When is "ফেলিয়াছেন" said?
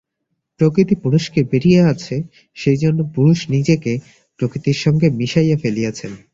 5.57-6.11